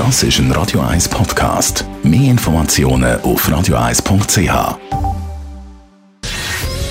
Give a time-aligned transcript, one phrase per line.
[0.00, 1.84] Das ist ein Radio 1 Podcast.
[2.02, 4.78] Mehr Informationen auf radio1.ch.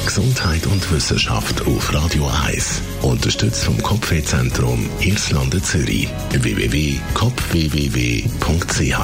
[0.06, 2.84] Gesundheit und Wissenschaft auf Radio 1.
[3.02, 6.08] Unterstützt vom Kopfwehzentrum Irlande Zürich.
[6.30, 9.00] www.kopfwww.ch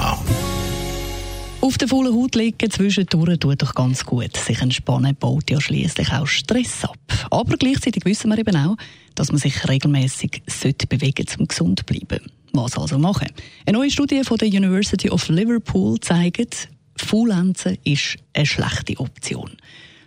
[1.62, 4.38] auf der vollen Haut liegen zwischendurch tut doch ganz gut.
[4.38, 7.00] Sich entspannen baut ja schließlich auch Stress ab.
[7.32, 8.76] Aber gleichzeitig wissen wir eben auch,
[9.16, 10.44] dass man sich regelmäßig
[10.88, 12.22] bewegen sollte, um gesund zu bleiben.
[12.56, 13.28] Was also machen?
[13.66, 19.58] Eine neue Studie von der University of Liverpool zeigt, Faulenzen ist eine schlechte Option.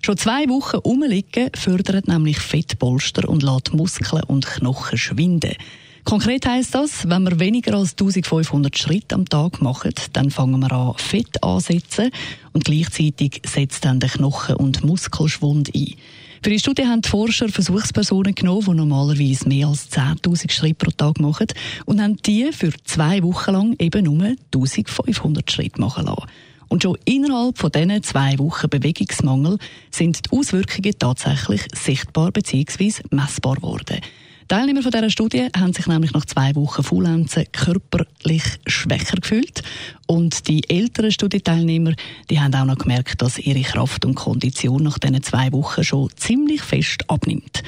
[0.00, 5.56] Schon zwei Wochen rumliegen fördert nämlich Fettpolster und lässt Muskeln und Knochen schwinden.
[6.04, 10.73] Konkret heißt das, wenn wir weniger als 1500 Schritte am Tag machen, dann fangen wir
[10.73, 12.10] an, Fett ansetzen
[12.54, 15.95] und gleichzeitig setzt dann der Knochen- und Muskelschwund ein.
[16.42, 20.91] Für die Studie haben die Forscher Versuchspersonen genommen, die normalerweise mehr als 10.000 Schritte pro
[20.91, 21.48] Tag machen
[21.84, 26.27] und haben die für zwei Wochen lang eben nur 1500 Schritte machen lassen.
[26.69, 29.59] Und schon innerhalb von diesen zwei Wochen Bewegungsmangel
[29.90, 33.02] sind die Auswirkungen tatsächlich sichtbar bzw.
[33.10, 34.01] messbar geworden.
[34.49, 39.63] Teilnehmer von dieser Studie haben sich nämlich nach zwei Wochen Faulenzen körperlich schwächer gefühlt.
[40.07, 41.93] Und die älteren Studienteilnehmer,
[42.30, 46.09] die haben auch noch gemerkt, dass ihre Kraft und Kondition nach diesen zwei Wochen schon
[46.16, 47.63] ziemlich fest abnimmt.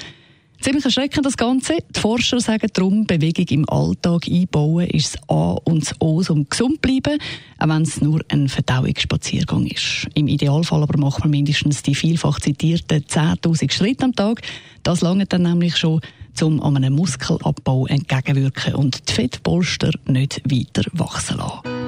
[0.63, 1.79] Ziemlich erschreckend das Ganze.
[1.95, 6.49] Die Forscher sagen darum, Bewegung im Alltag einbauen ist das A und das O, um
[6.49, 7.19] gesund zu bleiben,
[7.59, 10.07] auch wenn es nur ein Verdauungsspaziergang ist.
[10.15, 14.41] Im Idealfall aber macht man mindestens die vielfach zitierten 10.000 Schritte am Tag.
[14.83, 16.01] Das lange dann nämlich schon,
[16.43, 21.81] um einem Muskelabbau entgegenwirken und die Fettpolster nicht weiter wachsen lassen.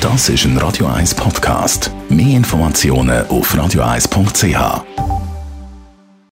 [0.00, 1.90] Das ist ein Radio 1 Podcast.
[2.08, 5.07] Mehr Informationen auf radio1.ch.